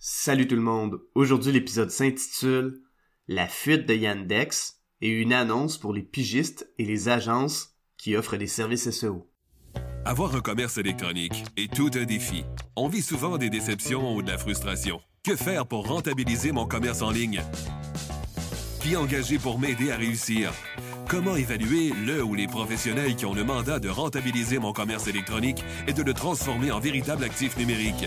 [0.00, 1.00] Salut tout le monde.
[1.16, 2.82] Aujourd'hui, l'épisode s'intitule
[3.26, 8.36] La fuite de Yandex et une annonce pour les pigistes et les agences qui offrent
[8.36, 9.28] des services SEO.
[10.04, 12.44] Avoir un commerce électronique est tout un défi.
[12.76, 15.00] On vit souvent des déceptions ou de la frustration.
[15.24, 17.42] Que faire pour rentabiliser mon commerce en ligne?
[18.80, 20.52] Qui engager pour m'aider à réussir?
[21.08, 25.64] Comment évaluer le ou les professionnels qui ont le mandat de rentabiliser mon commerce électronique
[25.88, 28.06] et de le transformer en véritable actif numérique?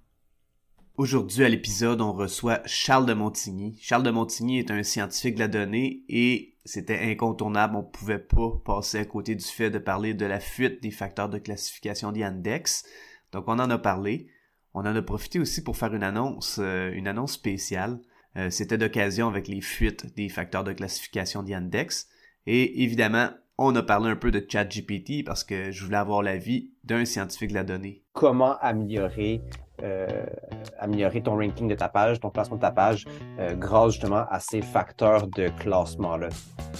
[0.97, 3.77] Aujourd'hui, à l'épisode, on reçoit Charles de Montigny.
[3.81, 7.77] Charles de Montigny est un scientifique de la donnée et c'était incontournable.
[7.77, 11.29] On pouvait pas passer à côté du fait de parler de la fuite des facteurs
[11.29, 12.85] de classification d'Yandex.
[13.31, 14.27] Donc, on en a parlé.
[14.73, 17.99] On en a profité aussi pour faire une annonce, euh, une annonce spéciale.
[18.35, 22.09] Euh, c'était d'occasion avec les fuites des facteurs de classification d'Yandex.
[22.47, 26.71] Et évidemment, on a parlé un peu de ChatGPT parce que je voulais avoir l'avis
[26.83, 28.03] d'un scientifique de la donnée.
[28.13, 29.41] Comment améliorer
[29.83, 30.25] euh,
[30.79, 33.05] améliorer ton ranking de ta page, ton classement de ta page,
[33.39, 36.29] euh, grâce justement à ces facteurs de classement-là.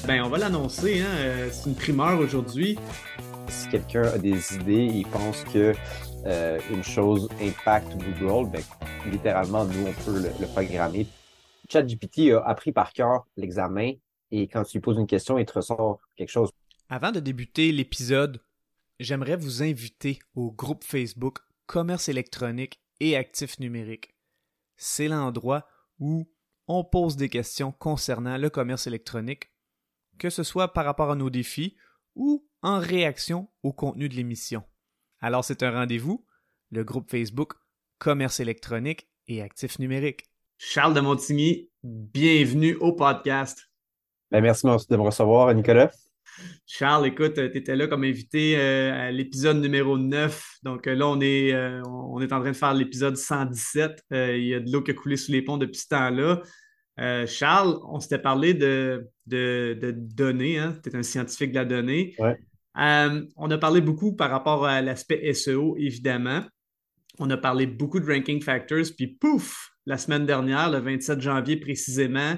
[0.08, 1.10] Ben, on va l'annoncer, hein?
[1.20, 2.78] Euh, c'est une primeur aujourd'hui.
[3.48, 5.74] Si quelqu'un a des idées et pense que
[6.72, 8.62] une chose impacte Google, ben,
[9.12, 11.08] littéralement, nous, on peut le, le programmer.
[11.68, 13.94] ChatGPT a appris par cœur l'examen
[14.32, 16.52] et quand tu lui poses une question, il te ressort quelque chose.
[16.90, 18.42] Avant de débuter l'épisode,
[19.00, 24.16] j'aimerais vous inviter au groupe Facebook Commerce électronique et actifs numériques.
[24.78, 25.68] C'est l'endroit
[26.00, 26.32] où
[26.68, 29.52] on pose des questions concernant le commerce électronique,
[30.20, 31.76] que ce soit par rapport à nos défis
[32.16, 34.64] ou en réaction au contenu de l'émission.
[35.20, 36.25] Alors c'est un rendez-vous,
[36.70, 37.53] le groupe Facebook
[37.98, 40.25] Commerce électronique et actifs numériques.
[40.58, 43.72] Charles de Montigny, bienvenue au podcast.
[44.30, 45.92] Ben, merci de me recevoir, Nicolas.
[46.66, 50.58] Charles, écoute, tu étais là comme invité euh, à l'épisode numéro 9.
[50.64, 54.03] Donc euh, là, on est, euh, on est en train de faire l'épisode 117.
[54.12, 56.42] il y a de l'eau qui a coulé sous les ponts depuis ce temps-là.
[57.25, 60.59] Charles, on s'était parlé de, de, données.
[60.59, 60.78] Hein?
[60.84, 62.16] Tu es un scientifique de la donnée.
[62.75, 66.44] on a parlé beaucoup par rapport à l'aspect SEO, évidemment.
[67.19, 68.86] On a parlé beaucoup de ranking factors.
[68.96, 72.36] Puis pouf, la semaine dernière, le 27 janvier précisément,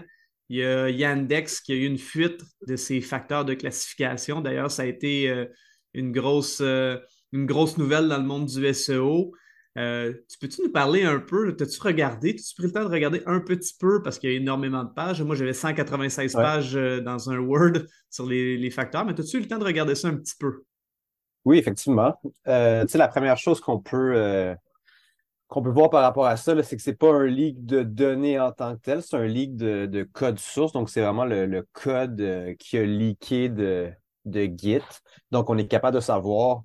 [0.49, 4.41] il y a Yandex qui a eu une fuite de ses facteurs de classification.
[4.41, 5.45] D'ailleurs, ça a été euh,
[5.93, 6.97] une, grosse, euh,
[7.31, 9.33] une grosse nouvelle dans le monde du SEO.
[9.77, 11.55] Euh, tu peux-tu nous parler un peu?
[11.55, 12.35] T'as-tu regardé?
[12.35, 14.93] T'as-tu pris le temps de regarder un petit peu parce qu'il y a énormément de
[14.93, 15.21] pages?
[15.23, 17.73] Moi, j'avais 196 pages dans un Word
[18.11, 20.63] sur les, les facteurs, mais as-tu eu le temps de regarder ça un petit peu?
[21.45, 22.15] Oui, effectivement.
[22.23, 24.55] tu sais, la première chose qu'on peut
[25.53, 27.83] qu'on peut voir par rapport à ça, c'est que ce n'est pas un leak de
[27.83, 30.71] données en tant que tel, c'est un leak de, code source.
[30.71, 33.93] Donc, c'est vraiment le, code euh, qui a leaké de,
[34.25, 34.81] Git.
[35.29, 36.63] Donc, on est capable de savoir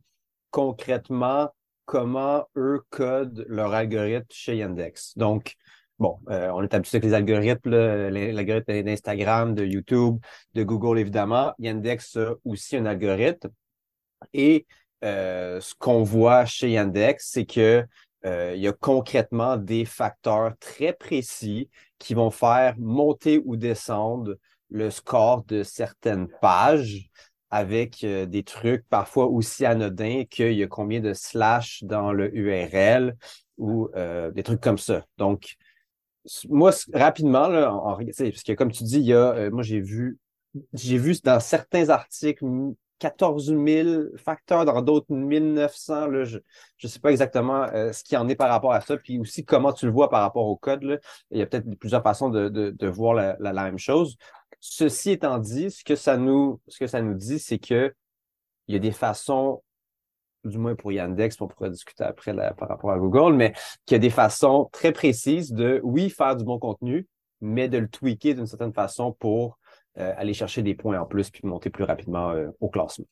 [0.50, 1.50] concrètement
[1.84, 5.19] comment eux codent leur algorithme chez Yandex.
[5.19, 5.56] Donc,
[5.98, 10.19] bon, euh, on est habitué avec les algorithmes, l'algorithme d'Instagram, de YouTube,
[10.54, 11.53] de Google, évidemment.
[11.59, 13.50] Yandex a aussi un algorithme.
[14.32, 14.66] Et
[15.04, 17.84] euh, ce qu'on voit chez Yandex, c'est que
[18.25, 24.37] euh, il y a concrètement des facteurs très précis qui vont faire monter ou descendre
[24.71, 27.11] le score de certaines pages
[27.51, 32.34] avec euh, des trucs parfois aussi anodins qu'il y a combien de slash dans le
[32.37, 33.17] URL
[33.57, 35.05] ou euh, des trucs comme ça.
[35.17, 35.55] Donc,
[36.49, 40.19] moi, rapidement, là, parce que comme tu dis, il y a, moi j'ai vu,
[40.75, 42.45] j'ai vu dans certains articles
[42.98, 46.06] 14 000 facteurs, dans d'autres 1900.
[46.09, 46.38] Là, je
[46.82, 49.44] ne sais pas exactement euh, ce qu'il en est par rapport à ça, puis aussi
[49.44, 50.82] comment tu le vois par rapport au code.
[50.82, 50.98] Là.
[51.31, 54.16] Il y a peut-être plusieurs façons de, de, de voir la, la, même chose.
[54.60, 57.95] Ceci étant dit, ce que ça nous, ce que ça nous dit, c'est que
[58.66, 59.62] il y a des façons,
[60.44, 63.53] du moins pour Yandex, on pourra discuter après par rapport à Google, mais
[63.86, 67.06] qu'il y a des façons très précises de, oui, faire du bon contenu,
[67.41, 69.59] mais de le tweaker d'une certaine façon pour
[69.98, 73.06] aller chercher des points en plus puis monter plus rapidement euh, au classement.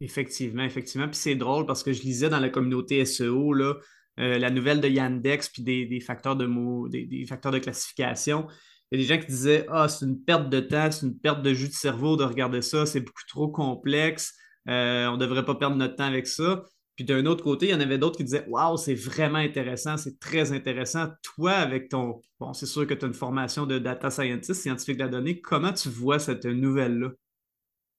[0.00, 1.06] Effectivement, effectivement.
[1.06, 3.76] Puis c'est drôle parce que je lisais dans la communauté SEO euh,
[4.16, 8.46] la nouvelle de Yandex puis des, facteurs de mots, des, facteurs de classification.
[8.90, 11.18] Il y a des gens qui disaient Ah, c'est une perte de temps, c'est une
[11.18, 14.34] perte de jus de cerveau de regarder ça, c'est beaucoup trop complexe,
[14.66, 16.64] on ne devrait pas perdre notre temps avec ça.
[16.96, 19.96] Puis d'un autre côté, il y en avait d'autres qui disaient Waouh, c'est vraiment intéressant,
[19.96, 21.08] c'est très intéressant.
[21.22, 22.20] Toi, avec ton.
[22.38, 25.40] Bon, c'est sûr que tu as une formation de data scientist, scientifique de la donnée.
[25.40, 27.08] Comment tu vois cette nouvelle-là?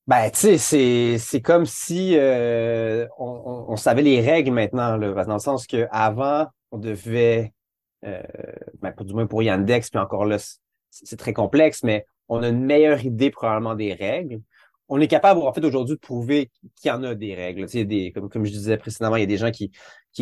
[0.06, 5.40] Ben, tu sais, c'est comme si euh, on, savait les règles maintenant, là, dans le
[5.40, 7.54] sens qu'avant, on devait,
[8.06, 8.22] euh,
[8.82, 10.38] ben, du moins pour Yandex, puis encore là,
[10.90, 14.42] c'est très complexe, mais on a une meilleure idée probablement des règles
[14.90, 17.66] on est capable, en fait, aujourd'hui, de prouver qu'il y en a des règles.
[17.68, 19.72] des, comme, je disais précédemment, il y a des gens qui,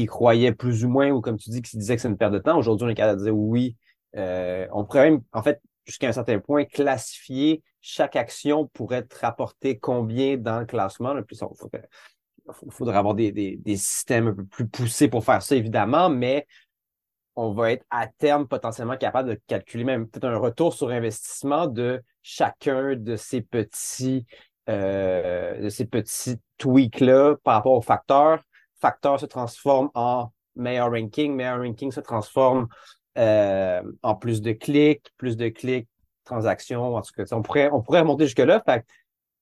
[0.05, 2.39] croyaient plus ou moins, ou comme tu dis, qui disaient que c'est une perte de
[2.39, 2.57] temps.
[2.57, 3.75] Aujourd'hui, on est capable de dire oui.
[4.15, 9.13] Euh, on pourrait même, en fait, jusqu'à un certain point, classifier chaque action pour être
[9.15, 11.15] rapportée combien dans le classement.
[11.23, 15.55] Puis, il faudrait avoir des, des, des, systèmes un peu plus poussés pour faire ça,
[15.55, 16.45] évidemment, mais
[17.35, 21.67] on va être à terme potentiellement capable de calculer même peut-être un retour sur investissement
[21.67, 24.25] de chacun de ces petits
[24.67, 28.41] de ces petits tweaks-là par rapport aux facteurs.
[28.79, 32.67] Facteur se transforme en meilleur ranking, meilleur ranking se transforme
[33.17, 35.87] euh, en plus de clics, plus de clics,
[36.23, 38.63] transactions, en tout cas, on pourrait, on pourrait remonter jusque-là.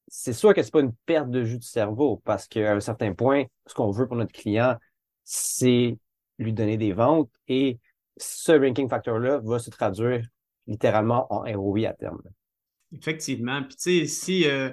[0.07, 3.13] c'est sûr que c'est pas une perte de jus de cerveau parce qu'à un certain
[3.13, 4.75] point, ce qu'on veut pour notre client,
[5.24, 5.98] c'est
[6.39, 7.80] lui donner des ventes et
[8.18, 10.25] ce ranking factor-là va se traduire
[10.66, 12.21] littéralement en ROI à terme.
[12.92, 13.62] Effectivement.
[13.63, 14.71] Puis tu sais, si euh,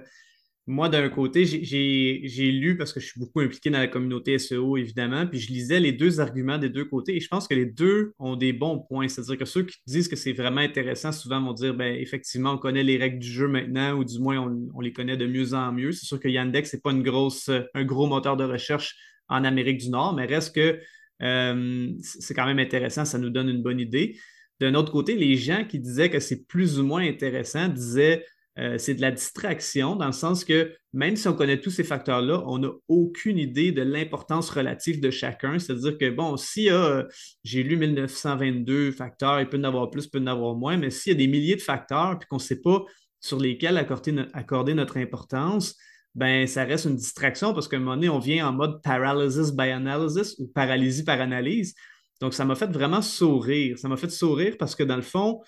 [0.69, 4.77] moi, d'un côté, j'ai lu, parce que je suis beaucoup impliqué dans la communauté SEO,
[4.77, 7.67] évidemment, puis je lisais les deux arguments des deux côtés et je pense que les
[7.67, 9.07] deux ont des bons points.
[9.07, 12.59] C'est-à-dire que ceux qui disent que c'est vraiment intéressant, souvent vont dire, ben effectivement, on
[12.59, 14.39] connaît les règles du jeu maintenant, ou du moins,
[14.75, 15.93] on, les connaît de mieux en mieux.
[15.93, 18.97] C'est sûr que Yandex, c'est pas une grosse, un gros moteur de recherche
[19.29, 20.81] en Amérique du Nord, mais reste que
[21.23, 24.19] euh, c'est quand même intéressant, ça nous donne une bonne idée.
[24.59, 28.25] D'un autre côté, les gens qui disaient que c'est plus ou moins intéressant disaient
[28.59, 31.85] euh, c'est de la distraction dans le sens que même si on connaît tous ces
[31.85, 35.59] facteurs-là, on n'a aucune idée de l'importance relative de chacun.
[35.59, 37.03] C'est-à-dire que, bon, si euh,
[37.45, 40.89] j'ai lu 1922 facteurs, il peut en avoir plus, il peut en avoir moins, mais
[40.89, 42.83] s'il y a des milliers de facteurs puis qu'on ne sait pas
[43.21, 45.77] sur lesquels accorder, notre importance,
[46.15, 49.53] ben ça reste une distraction parce qu'à un moment donné, on vient en mode paralysis
[49.53, 51.75] by analysis ou paralysie par analyse.
[52.23, 53.79] Donc, ça m'a fait vraiment sourire.
[53.79, 55.43] Ça m'a fait sourire parce que dans le fond,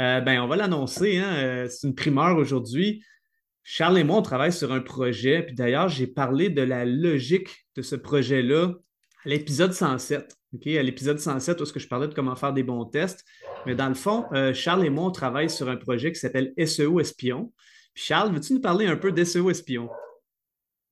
[0.00, 1.18] euh, ben, on va l'annoncer.
[1.18, 3.02] Hein, euh, c'est une primeur aujourd'hui.
[3.62, 5.42] Charles et moi, on travaille sur un projet.
[5.42, 8.74] Puis d'ailleurs, j'ai parlé de la logique de ce projet-là
[9.24, 10.36] à l'épisode 107.
[10.64, 13.24] À l'épisode 107, où est-ce que je parlais de comment faire des bons tests.
[13.66, 16.54] Mais dans le fond, euh, Charles et moi, on travaille sur un projet qui s'appelle
[16.64, 17.52] SEO Espion.
[17.92, 19.90] Puis Charles, veux-tu nous parler un peu d'SEO Espion?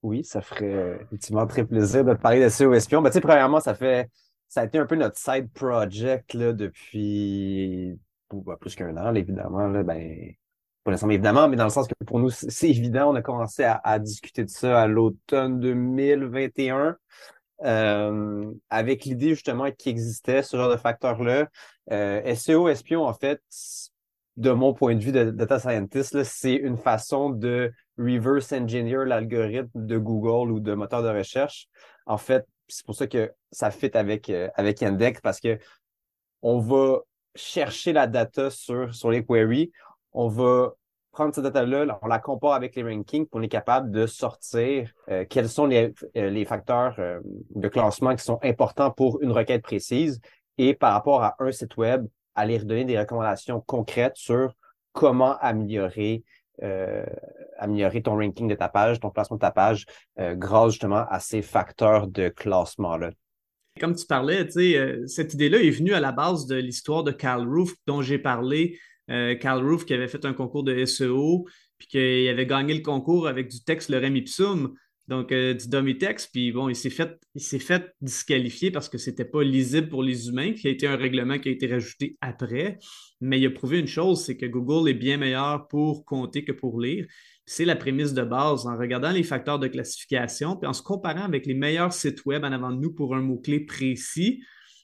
[0.02, 3.00] Oui, ça ferait effectivement très plaisir de te parler d'SEO Espion.
[3.00, 4.10] Ben, tu sais, premièrement, ça fait
[4.48, 7.98] ça a été un peu notre side project là, depuis
[8.42, 10.34] bah, plus qu'un an, évidemment, là, ben,
[10.84, 13.64] pas nécessairement évidemment, mais dans le sens que pour nous, c'est évident, on a commencé
[13.64, 16.96] à, discuter de ça à l'automne 2021.
[17.62, 21.48] Euh, avec l'idée justement qu'il existait ce genre de facteur-là.
[21.92, 23.40] Euh, SEO espion, en fait,
[24.36, 29.86] de mon point de vue de data scientist, c'est une façon de reverse engineer l'algorithme
[29.86, 31.68] de Google ou de moteur de recherche.
[32.06, 35.58] En fait, c'est pour ça que ça fit avec, euh, avec Index parce que
[36.42, 36.98] on va
[37.34, 39.72] chercher la data sur, sur les queries,
[40.12, 40.72] on va
[41.14, 44.92] prendre cette data-là, on la compare avec les rankings, pour on est capable de sortir
[45.08, 47.20] euh, quels sont les, euh, les facteurs euh,
[47.54, 50.20] de classement qui sont importants pour une requête précise
[50.58, 54.54] et par rapport à un site web, aller redonner des recommandations concrètes sur
[54.92, 56.22] comment améliorer
[57.58, 59.86] améliorer ton ranking de ta page, ton placement de ta page,
[60.16, 63.10] grâce justement à ces facteurs de classement-là.
[63.80, 67.48] Comme tu parlais, euh, cette idée-là est venue à la base de l'histoire de Carl
[67.48, 68.78] Roof dont j'ai parlé.
[69.10, 72.82] Euh, Carl Roof qui avait fait un concours de SEO, puis qui avait gagné le
[72.82, 74.74] concours avec du texte lorem ipsum,
[75.08, 76.30] donc euh, du dummy text.
[76.32, 80.04] Puis bon, il s'est fait, il s'est fait disqualifier parce que c'était pas lisible pour
[80.04, 82.78] les humains, qui a été un règlement qui a été rajouté après.
[83.20, 86.52] Mais il a prouvé une chose, c'est que Google est bien meilleur pour compter que
[86.52, 87.06] pour lire.
[87.46, 91.24] C'est la prémisse de base en regardant les facteurs de classification, puis en se comparant
[91.24, 94.42] avec les meilleurs sites web en avant de nous pour un mot-clé précis,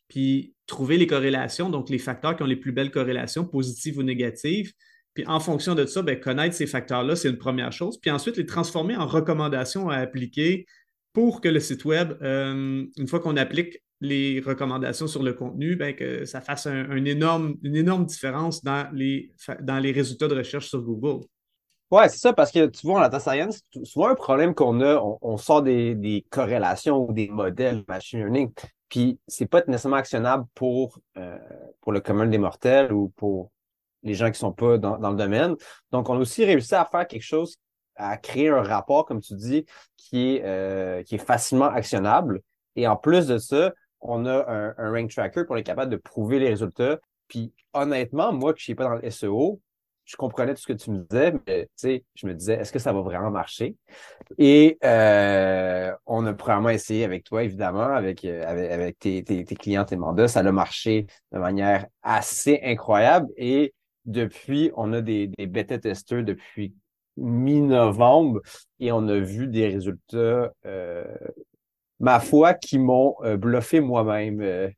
[0.08, 4.02] puis trouver les corrélations, donc les facteurs qui ont les plus belles corrélations, positives ou
[4.02, 4.72] négatives.
[5.14, 7.98] Puis en fonction de ça, ben, connaître ces facteurs-là, c'est une première chose.
[7.98, 10.66] Puis ensuite, les transformer en recommandations à appliquer
[11.12, 15.76] pour que le site web, euh, une fois qu'on applique les recommandations sur le contenu,
[15.76, 19.32] ben, que ça fasse une énorme différence dans les
[19.92, 21.24] résultats de recherche sur Google.
[21.90, 24.96] Ouais, c'est ça, parce que tu vois, en data science, souvent un problème qu'on a,
[25.22, 28.52] on, sort des, corrélations ou des modèles machine learning,
[28.88, 31.36] puis c'est pas nécessairement actionnable pour, euh,
[31.80, 33.50] pour le commun des mortels ou pour
[34.04, 35.56] les gens qui sont pas dans, le domaine.
[35.90, 37.56] Donc, on a aussi réussi à faire quelque chose,
[37.96, 39.66] à créer un rapport, comme tu dis,
[39.96, 42.40] qui est, euh, qui est facilement actionnable
[42.76, 45.96] Et en plus de ça, on a un, un rank tracker pour être capable de
[45.96, 47.00] prouver les résultats.
[47.26, 49.60] Puis honnêtement, moi, qui ne suis pas dans le SEO,
[50.10, 52.72] je comprenais tout ce que tu me disais, mais tu sais, je me disais, est-ce
[52.72, 53.76] que ça va vraiment marcher?
[54.38, 59.84] Et euh, on a probablement essayé avec toi, évidemment, avec, euh, avec, tes, tes, clients,
[59.84, 60.26] tes mandats.
[60.26, 63.28] Ça a marché de manière assez incroyable.
[63.36, 63.72] Et
[64.04, 66.74] depuis, on a des, des bêta-testeurs depuis
[67.16, 68.40] mi-novembre
[68.80, 71.04] et on a vu des résultats euh,
[72.00, 74.40] ma foi, qui m'ont euh, bluffé moi-même.
[74.40, 74.68] Euh,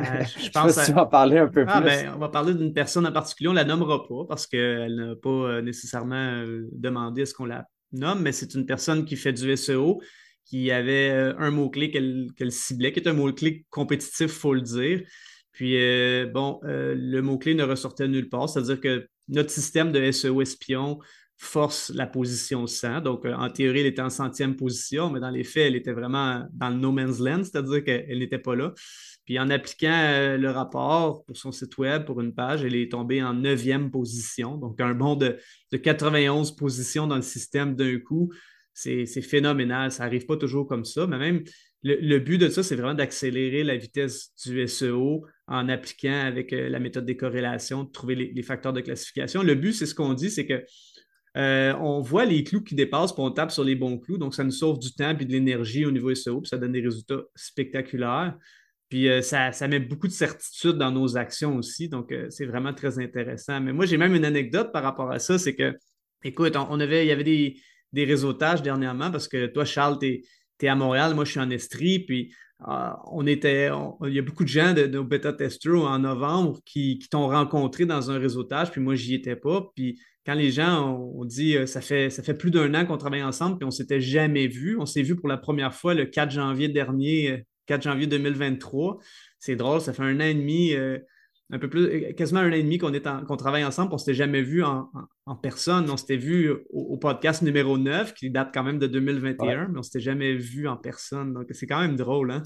[0.00, 1.88] euh, je, pense que tu vas parler un peu ah, plus.
[1.88, 3.48] Ben, on va parler d'une personne en particulier.
[3.48, 7.66] On ne la nommera pas parce qu'elle n'a pas nécessairement demandé à ce qu'on la
[7.92, 10.02] nomme, mais c'est une personne qui fait du SEO,
[10.44, 15.02] qui avait un mot-clé qu'elle ciblait, qui est un mot-clé compétitif, il faut le dire.
[15.52, 15.76] Puis,
[16.32, 20.98] bon, le mot-clé ne ressortait nulle part, c'est-à-dire que notre système de SEO espion
[21.38, 23.02] force la position 100.
[23.02, 25.92] Donc, euh, en théorie, elle était en centième position, mais dans les faits, elle était
[25.92, 28.72] vraiment dans le no man's land, c'est-à-dire qu'elle n'était pas là.
[29.26, 32.90] Puis en appliquant euh, le rapport pour son site web, pour une page, elle est
[32.90, 34.56] tombée en neuvième position.
[34.56, 35.38] Donc, un bond de,
[35.76, 38.32] 91 positions dans le système d'un coup,
[38.72, 39.90] c'est phénoménal.
[39.90, 41.44] Ça n'arrive pas toujours comme ça, mais même
[41.82, 46.68] le, but de ça, c'est vraiment d'accélérer la vitesse du SEO en appliquant avec euh,
[46.68, 49.42] la méthode des corrélations, de trouver les facteurs de classification.
[49.42, 50.64] Le but, c'est ce qu'on dit, c'est que
[51.36, 54.16] euh, on voit les clous qui dépassent, puis on tape sur les bons clous.
[54.16, 56.72] Donc, ça nous sauve du temps et de l'énergie au niveau SEO, puis ça donne
[56.72, 58.36] des résultats spectaculaires.
[58.88, 61.88] Puis euh, ça, met beaucoup de certitude dans nos actions aussi.
[61.88, 63.60] Donc, euh, c'est vraiment très intéressant.
[63.60, 65.38] Mais moi, j'ai même une anecdote par rapport à ça.
[65.38, 65.76] C'est que,
[66.22, 67.60] écoute, on, avait, il y avait des,
[67.92, 70.22] des, réseautages dernièrement parce que toi, Charles, tu
[70.62, 71.98] es, à Montréal, moi, je suis en Estrie.
[71.98, 72.32] Puis
[72.64, 73.70] on était,
[74.04, 78.10] il y a beaucoup de gens de, nos bêta-testeurs en novembre qui, t'ont rencontré dans
[78.10, 78.70] un réseautage.
[78.70, 79.70] Puis moi, j'y étais pas.
[79.74, 82.98] Puis quand les gens ont, dit euh, ça fait, ça fait plus d'un an qu'on
[82.98, 84.76] travaille ensemble, puis on s'était jamais vu.
[84.78, 88.98] On s'est vu pour la première fois le 4 janvier dernier, 4 euh, janvier 2023.
[89.38, 90.98] C'est drôle, ça fait un an et demi, euh,
[91.50, 94.42] un peu plus, quasiment un an et demi qu'on travaille ensemble, on ne s'était jamais
[94.42, 94.90] vu en,
[95.40, 95.88] personne.
[95.90, 99.78] On s'était vu au, podcast numéro 9, qui date quand même de 2021, mais on
[99.78, 101.32] ne s'était jamais vu en personne.
[101.32, 102.42] Donc c'est quand même drôle, hein?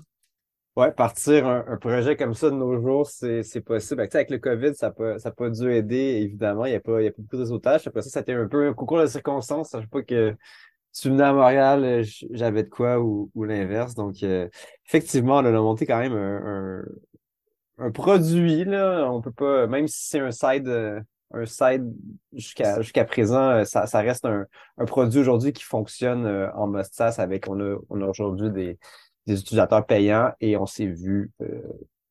[0.77, 4.03] Ouais, partir un, projet comme ça de nos jours, c'est possible.
[4.03, 6.65] Avec, le COVID, ça n'a pas, pas dû aider, évidemment.
[6.65, 7.87] Il n'y a, pas, a pas beaucoup de réseautage.
[7.87, 9.71] Après ça, c'était un peu un concours de circonstances.
[9.73, 10.37] Je ne sais pas que
[10.93, 13.95] tu venais à Montréal, euh, j'avais de quoi ou, l'inverse.
[13.95, 14.49] Donc, euh,
[14.87, 16.85] effectivement, on a monté quand même un,
[17.89, 18.65] produit.
[18.65, 19.09] Là.
[19.11, 21.01] On peut pas, même si c'est un side, euh,
[21.33, 21.91] un side
[22.35, 24.47] jusqu'à jusqu'à présent, ça, reste un,
[24.87, 28.79] produit aujourd'hui qui fonctionne en must avec on a, on a aujourd'hui des
[29.27, 31.47] des utilisateurs payants et on s'est vu euh,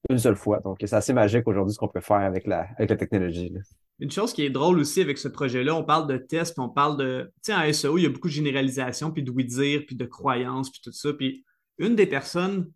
[0.10, 0.60] une seule fois.
[0.60, 3.54] Donc, c'est assez magique aujourd'hui ce qu'on peut faire avec la, avec la technologie.
[4.00, 6.98] Une chose qui est drôle aussi avec ce projet-là, on parle de tests, on parle
[6.98, 7.32] de.
[7.44, 10.06] Tu sais, en SEO, il y a beaucoup de généralisation, puis de oui-dire, puis de
[10.06, 11.12] croyances, puis tout ça.
[11.14, 11.44] Puis
[11.78, 12.72] une des personnes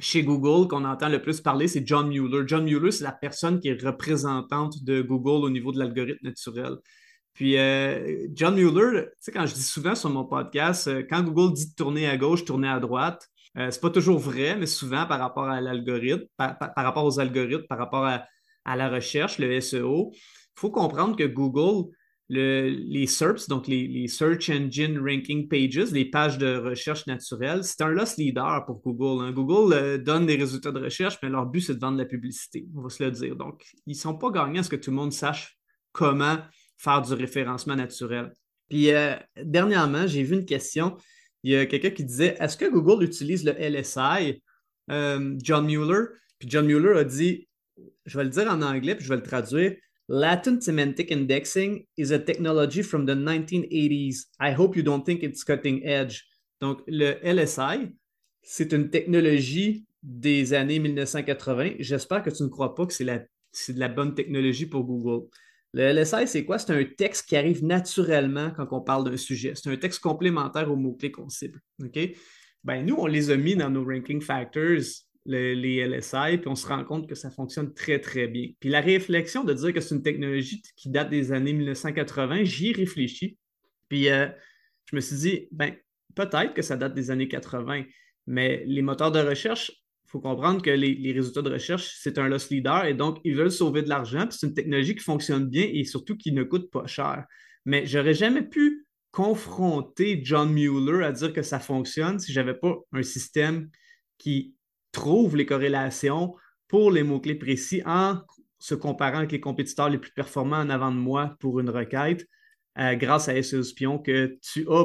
[0.00, 2.44] chez Google qu'on entend le plus parler, c'est John Mueller.
[2.46, 6.76] John Mueller, c'est la personne qui est représentante de Google au niveau de l'algorithme naturel.
[7.34, 11.22] Puis euh, John Mueller, tu sais, quand je dis souvent sur mon podcast, euh, quand
[11.22, 14.56] Google dit de tourner à gauche, tourner à droite, euh, Ce n'est pas toujours vrai,
[14.56, 18.26] mais souvent par rapport à l'algorithme, par, rapport aux algorithmes, par rapport à,
[18.76, 20.20] la recherche, le SEO, il
[20.56, 21.90] faut comprendre que Google,
[22.28, 27.88] les SERPs, donc les, Search Engine Ranking Pages, les pages de recherche naturelle, c'est un
[27.88, 29.24] loss leader pour Google.
[29.24, 29.32] Hein.
[29.32, 32.66] Google euh, donne des résultats de recherche, mais leur but, c'est de vendre la publicité,
[32.76, 33.34] on va se le dire.
[33.34, 35.58] Donc, ils ne sont pas gagnants à ce que tout le monde sache
[35.92, 36.38] comment
[36.76, 38.32] faire du référencement naturel.
[38.68, 40.96] Puis, euh, dernièrement, j'ai vu une question
[41.42, 44.42] il y a quelqu'un qui disait Est-ce que Google utilise le LSI
[44.90, 46.06] euh, John Mueller.
[46.38, 47.48] Puis John Mueller a dit
[48.06, 49.76] Je vais le dire en anglais, puis je vais le traduire.
[50.10, 54.24] Latent semantic indexing is a technology from the 1980s.
[54.40, 56.24] I hope you don't think it's cutting edge.
[56.62, 57.94] Donc, le LSI,
[58.42, 61.72] c'est une technologie des années 1980.
[61.80, 65.28] J'espère que tu ne crois pas que c'est de la bonne technologie pour Google.
[65.74, 66.58] Le LSI, c'est quoi?
[66.58, 69.52] C'est un texte qui arrive naturellement quand on parle d'un sujet.
[69.54, 71.60] C'est un texte complémentaire aux mots-clés qu'on cible.
[71.84, 71.98] OK?
[72.64, 74.80] Ben, nous, on les a mis dans nos ranking factors,
[75.26, 78.48] les LSI, puis on se rend compte que ça fonctionne très, très bien.
[78.60, 82.72] Puis la réflexion de dire que c'est une technologie qui date des années 1980, j'y
[82.72, 83.36] réfléchis.
[83.88, 84.28] Puis euh,
[84.86, 85.74] je me suis dit, ben,
[86.14, 87.84] peut-être que ça date des années 80,
[88.26, 89.72] mais les moteurs de recherche
[90.08, 93.36] il faut comprendre que les, résultats de recherche, c'est un loss leader et donc ils
[93.36, 94.26] veulent sauver de l'argent.
[94.30, 97.26] C'est une technologie qui fonctionne bien et surtout qui ne coûte pas cher.
[97.66, 102.54] Mais j'aurais jamais pu confronter John Mueller à dire que ça fonctionne si je n'avais
[102.54, 103.68] pas un système
[104.16, 104.54] qui
[104.92, 106.34] trouve les corrélations
[106.68, 108.18] pour les mots-clés précis en
[108.58, 112.26] se comparant avec les compétiteurs les plus performants en avant de moi pour une requête
[112.78, 114.84] euh, grâce à SEO Spion que tu as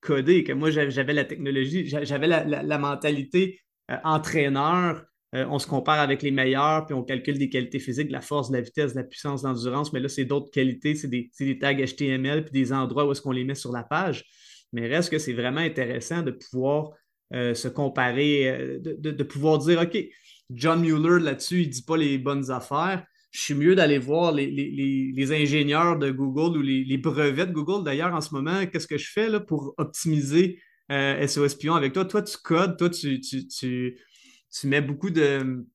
[0.00, 3.60] codé, que moi j'avais la technologie, j'avais la mentalité
[4.04, 8.50] entraîneur, on se compare avec les meilleurs, puis on calcule des qualités physiques, la force,
[8.52, 12.44] la vitesse, la puissance, l'endurance, mais là, c'est d'autres qualités, c'est des, des, tags HTML,
[12.44, 14.24] puis des endroits où est-ce qu'on les met sur la page.
[14.72, 16.90] Mais reste que c'est vraiment intéressant de pouvoir
[17.54, 19.98] se comparer, de, de, pouvoir dire, OK,
[20.50, 23.04] John Mueller là-dessus, il ne dit pas les bonnes affaires.
[23.30, 27.84] Je suis mieux d'aller voir les, ingénieurs de Google ou les, brevets de Google.
[27.84, 30.60] D'ailleurs, en ce moment, qu'est-ce que je fais là, pour optimiser
[30.92, 32.04] euh, SOS Pion avec toi?
[32.04, 33.96] Toi, tu codes, toi, tu, tu,
[34.64, 35.66] mets beaucoup de,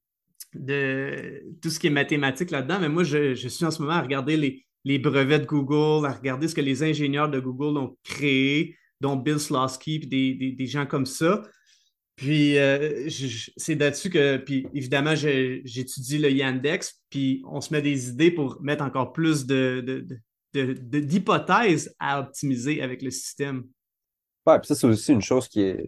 [0.54, 4.01] de tout ce qui est mathématique là-dedans, mais moi, je, suis en ce moment à
[4.01, 7.98] regarder les, les brevets de Google, à regarder ce que les ingénieurs de Google ont
[8.06, 11.41] créé, dont Bill Slosky, et des, des, gens comme ça.
[12.15, 13.08] Puis euh,
[13.56, 18.62] c'est là-dessus que, puis évidemment, j'étudie le Yandex, puis on se met des idées pour
[18.62, 20.06] mettre encore plus de,
[20.53, 23.65] d'hypothèses à optimiser avec le système.
[24.46, 25.88] Ouais, puis ça, c'est aussi une chose qui est,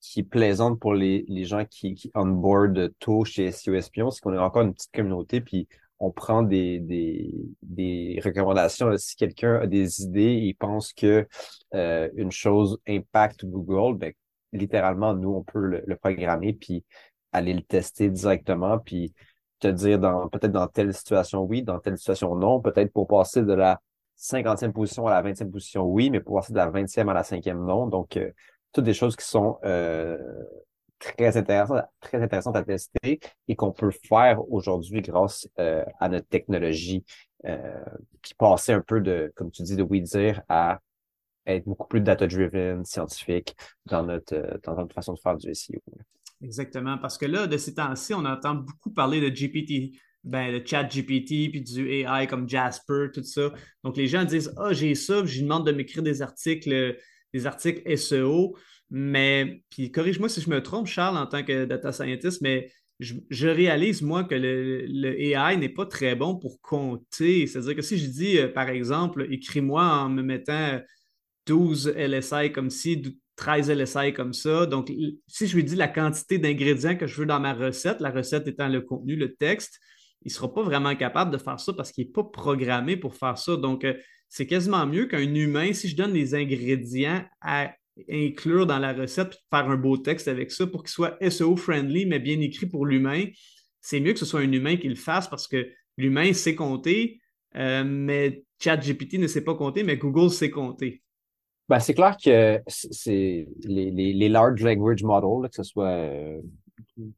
[0.00, 4.38] qui plaisante pour les, gens qui, qui onboard tôt chez SEO Espion, c'est qu'on est
[4.38, 6.80] encore une petite communauté, puis on prend des,
[7.62, 8.96] des, recommandations.
[8.98, 11.26] Si quelqu'un a des idées et pense que
[11.74, 14.12] euh, une chose impacte Google, ben,
[14.52, 16.84] littéralement, nous, on peut le, programmer, puis
[17.32, 19.14] aller le tester directement, puis
[19.60, 23.42] te dire dans peut-être dans telle situation oui, dans telle situation non, peut-être pour passer
[23.42, 23.80] de la
[24.18, 27.22] 50e position à la 20e position oui, mais pour passer de la 20e à la
[27.22, 27.86] 5e non.
[27.86, 28.30] Donc, euh,
[28.72, 30.18] toutes des choses qui sont euh,
[30.98, 37.04] très intéressantes, très à tester et qu'on peut faire aujourd'hui grâce euh, à notre technologie.
[37.42, 40.80] puis passer un peu de, comme tu dis, de oui dire à
[41.46, 45.80] être beaucoup plus data-driven, scientifique dans notre, euh, dans notre façon de faire du SEO.
[46.42, 50.66] Exactement, parce que là, de ces temps-ci, on entend beaucoup parler de GPT, ben, de
[50.66, 53.52] chat GPT, puis du AI comme Jasper, tout ça.
[53.84, 56.98] Donc, les gens disent Ah, j'ai ça, je demande de m'écrire des articles,
[57.32, 58.56] des articles SEO.
[58.90, 63.48] Mais, puis corrige-moi si je me trompe, Charles, en tant que data scientist, mais je,
[63.48, 67.46] réalise, moi, que le, AI n'est pas très bon pour compter.
[67.46, 70.80] C'est-à-dire que si je dis, euh, par exemple, écris-moi en me mettant
[71.46, 74.66] 12 LSI comme ci, 13 LSI comme ça.
[74.66, 74.90] Donc,
[75.26, 78.48] si je lui dis la quantité d'ingrédients que je veux dans ma recette, la recette
[78.48, 79.78] étant le contenu, le texte,
[80.22, 83.14] il ne sera pas vraiment capable de faire ça parce qu'il n'est pas programmé pour
[83.14, 83.56] faire ça.
[83.56, 83.94] Donc, euh,
[84.28, 87.72] c'est quasiment mieux qu'un humain, si je donne les ingrédients à
[88.10, 92.18] inclure dans la recette, faire un beau texte avec ça pour qu'il soit SEO-friendly, mais
[92.18, 93.24] bien écrit pour l'humain,
[93.80, 97.20] c'est mieux que ce soit un humain qui le fasse parce que l'humain sait compter,
[97.56, 101.02] euh, mais ChatGPT ne sait pas compter, mais Google sait compter.
[101.68, 106.40] Ben, c'est clair que c'est les, large language models, que ce soit euh,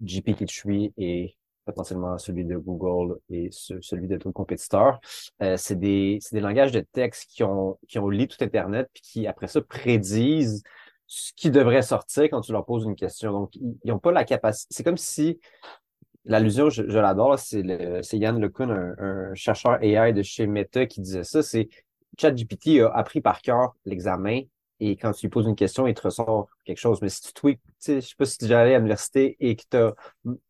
[0.02, 1.34] GPT-3 et
[1.68, 5.00] potentiellement celui de Google et celui de tous compétiteurs,
[5.42, 9.02] euh, c'est des, des langages de texte qui ont, qui ont lu tout Internet puis
[9.02, 10.62] qui, après ça, prédisent
[11.06, 13.32] ce qui devrait sortir quand tu leur poses une question.
[13.32, 14.74] Donc, ils n'ont pas la capacité.
[14.74, 15.40] C'est comme si
[16.24, 17.62] l'allusion, je, l'adore, c'est
[18.14, 21.68] Yann LeCun, un, un, chercheur AI de chez Meta qui disait ça, c'est
[22.18, 24.40] ChatGPT a appris par cœur l'examen
[24.80, 27.02] et quand tu lui poses une question, il te ressort quelque chose.
[27.02, 29.62] Mais si tu sais, je sais pas si tu es allé à l'université et que
[29.70, 29.94] tu as,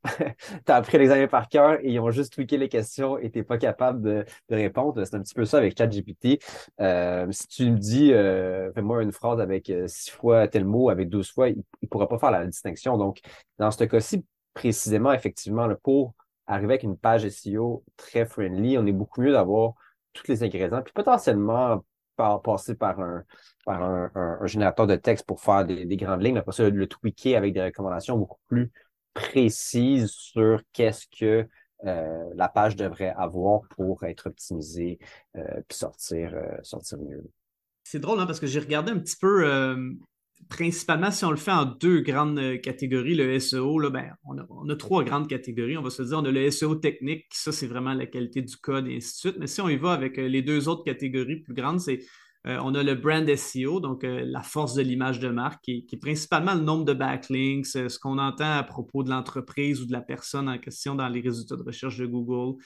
[0.75, 3.57] appris l'examen par cœur et ils ont juste tweaké les questions et tu n'es pas
[3.57, 5.03] capable de, répondre.
[5.05, 6.41] C'est un petit peu ça avec ChatGPT.
[6.81, 10.91] Euh, si tu me dis, euh, fais-moi une phrase avec euh, six fois tel mot,
[10.91, 12.99] avec douze fois, il ne pourra pas faire la distinction.
[12.99, 13.21] Donc,
[13.59, 16.15] dans ce cas-ci, précisément, effectivement, pour
[16.47, 19.73] arriver avec une page SEO très friendly, on est beaucoup mieux d'avoir
[20.13, 21.85] tous les ingrédients, puis potentiellement
[22.19, 23.25] par, passer par un,
[23.65, 27.55] par un, générateur de texte pour faire des, grandes lignes, après ça, le tweaker avec
[27.55, 28.73] des recommandations beaucoup plus
[29.15, 31.49] précises sur qu'est-ce que
[31.85, 34.99] euh, la page devrait avoir pour être optimisée
[35.37, 37.23] euh, puis sortir, euh, sortir mieux.
[37.85, 39.47] C'est drôle, hein, parce que j'ai regardé un petit peu
[40.49, 44.69] principalement, si on le fait en deux grandes euh, catégories, le SEO, là, ben, on,
[44.69, 45.77] a, trois grandes catégories.
[45.77, 48.57] On va se dire, on a le SEO technique, ça, c'est vraiment la qualité du
[48.57, 49.37] code et ainsi de suite.
[49.39, 52.01] Mais si on y va avec euh, les deux autres catégories plus grandes, c'est
[52.47, 56.01] euh, on a le brand SEO, donc la force de l'image de marque, qui, est
[56.01, 60.01] principalement le nombre de backlinks, ce qu'on entend à propos de l'entreprise ou de la
[60.01, 62.57] personne en question dans les résultats de recherche de Google.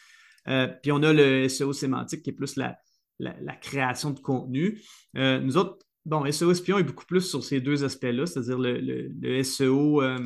[0.45, 2.77] puis on a le SEO sémantique, qui est plus la,
[3.19, 4.79] la création de contenu.
[5.15, 10.03] nous autres, Bon, SEO espion est beaucoup plus sur ces deux aspects-là, c'est-à-dire le, SEO,
[10.03, 10.19] euh,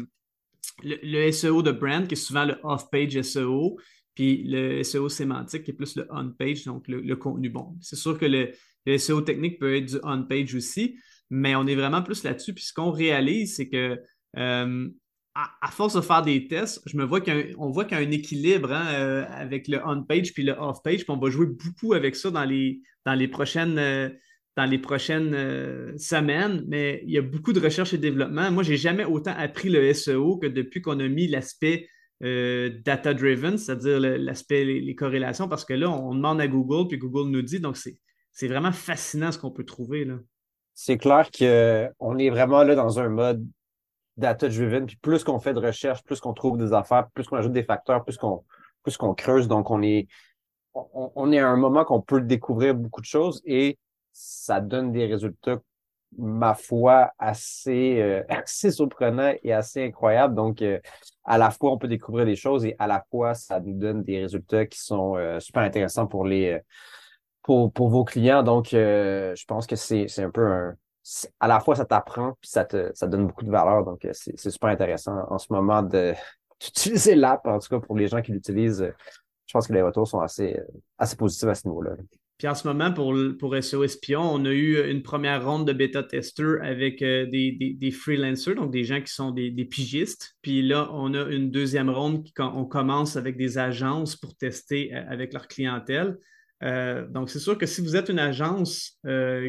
[0.83, 3.79] le, SEO de brand, qui est souvent le off-page SEO,
[4.15, 7.77] puis le SEO sémantique, qui est plus le on-page, donc le, contenu bon.
[7.83, 8.53] C'est sûr que le,
[8.99, 12.55] SEO technique peut être du on-page aussi, mais on est vraiment plus là-dessus.
[12.55, 14.01] Puis ce qu'on réalise, c'est que
[14.39, 14.89] euh,
[15.35, 18.11] à, force de faire des tests, je me vois qu'on voit qu'il y a un
[18.11, 22.17] équilibre hein, euh, avec le on-page puis le off-page, puis on va jouer beaucoup avec
[22.17, 23.79] ça dans les, dans les prochaines
[24.57, 28.51] dans les prochaines euh, semaines, mais il y a beaucoup de recherche et développement.
[28.51, 31.89] Moi, j'ai jamais autant appris le SEO que depuis qu'on a mis l'aspect
[32.23, 37.31] euh, data-driven, c'est-à-dire l'aspect, les, corrélations, parce que là, on demande à Google, puis Google
[37.31, 40.09] nous dit, donc c'est vraiment fascinant ce qu'on peut trouver.
[40.73, 43.47] C'est clair qu'on est vraiment là dans un mode
[44.17, 47.53] data-driven, puis plus qu'on fait de recherche, plus qu'on trouve des affaires, plus qu'on ajoute
[47.53, 48.43] des facteurs, plus qu'on
[48.87, 49.49] plus qu'on creuse.
[49.49, 50.07] Donc, on est,
[50.73, 53.79] on, est à un moment qu'on peut découvrir beaucoup de choses et
[54.17, 55.61] ça donne des résultats,
[56.17, 60.35] ma foi, assez, euh, assez surprenants et assez incroyables.
[60.35, 60.81] Donc, euh,
[61.25, 64.03] à la fois, on peut découvrir des choses et à la fois, ça nous donne
[64.05, 66.61] des résultats qui sont euh, super intéressants pour les
[67.43, 68.43] pour, pour vos clients.
[68.43, 70.77] Donc, je pense que c'est un peu un.
[71.39, 73.85] À la fois, ça t'apprend puis ça te ça donne beaucoup de valeur.
[73.85, 75.83] Donc, c'est super intéressant en ce moment
[76.61, 78.93] d'utiliser l'app, en tout cas pour les gens qui l'utilisent.
[79.47, 80.61] Je pense que les retours sont assez,
[80.99, 81.93] assez positifs à ce niveau-là.
[82.39, 85.73] Puis en ce moment, pour, pour SEO Espion, on a eu une première ronde de
[85.73, 90.37] bêta-testeurs avec euh, des, des, freelancers, donc des gens qui sont des, pigistes.
[90.43, 94.95] Puis là, on a une deuxième ronde qui on commence avec des agences pour tester
[94.95, 96.19] euh, avec leur clientèle.
[96.63, 98.99] Euh, donc, c'est sûr que si vous êtes une agence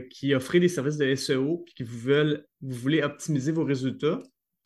[0.09, 4.19] qui offre des services de SEO et que vous, veulent, vous voulez optimiser vos résultats,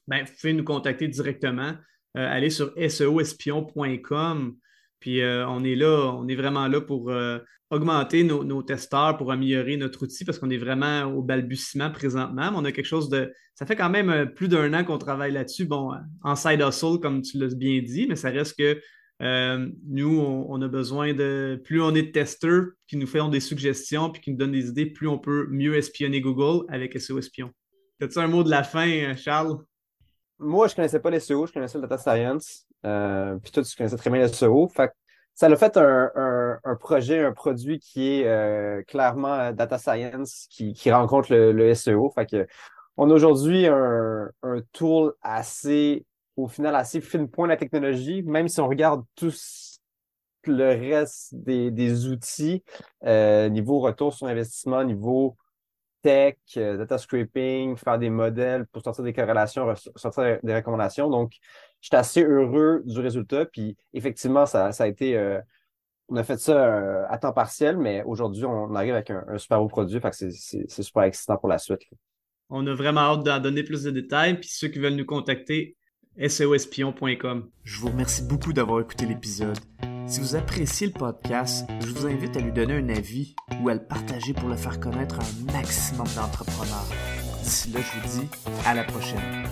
[0.08, 1.74] ben, vous pouvez nous contacter directement.
[2.14, 4.56] allez sur seoespion.com
[5.02, 7.40] puis euh, on est là, on est vraiment là pour euh,
[7.72, 12.52] augmenter nos, testeurs, pour améliorer notre outil parce qu'on est vraiment au balbutiement présentement.
[12.52, 13.34] Mais on a quelque chose de.
[13.56, 15.66] Ça fait quand même euh, plus d'un an qu'on travaille là-dessus.
[15.66, 15.92] Bon,
[16.24, 18.80] en side hustle, comme tu l'as bien dit, mais ça reste que
[19.88, 21.60] nous, on, a besoin de.
[21.64, 24.70] Plus on est de testeurs qui nous font des suggestions puis qui nous donnent des
[24.70, 27.52] idées, plus on peut mieux espionner Google avec SEO Espion.
[28.02, 29.58] As-tu un mot de la fin, Charles?
[30.40, 32.66] Moi, je ne connaissais pas les SEO, je connaissais le data science.
[32.86, 34.72] Euh, puis toi, tu connaissais très bien le SEO.
[35.34, 40.92] Ça a fait un, projet, un produit qui est euh, clairement euh, data science, qui,
[40.92, 42.14] rencontre le, SEO.
[42.98, 44.30] On a aujourd'hui un,
[44.74, 49.32] tool assez, au final, assez fine point de la technologie, même si on regarde tout
[50.46, 52.64] le reste des, outils,
[53.04, 55.38] niveau retour sur investissement, niveau
[56.02, 61.10] tech, data scraping, faire des modèles pour sortir des corrélations, sortir des recommandations.
[61.10, 61.34] Donc,
[61.82, 63.46] j'étais assez heureux du résultat.
[63.46, 65.18] Puis effectivement, ça, a été.
[65.18, 65.40] Euh,
[66.10, 69.60] on a fait ça euh, à temps partiel, mais aujourd'hui, on arrive avec un, super
[69.60, 70.00] beau produit.
[70.00, 71.82] Fait que c'est super excitant pour la suite.
[72.50, 74.40] On a vraiment hâte d'en donner plus de détails.
[74.40, 75.78] Puis ceux qui veulent nous contacter,
[76.18, 77.50] seoespion.com.
[77.64, 79.58] Je vous remercie beaucoup d'avoir écouté l'épisode.
[80.08, 83.76] Si vous appréciez le podcast, je vous invite à lui donner un avis ou à
[83.76, 86.90] le partager pour le faire connaître à un maximum d'entrepreneurs.
[87.42, 88.28] D'ici là, je vous dis
[88.66, 89.46] à la prochaine.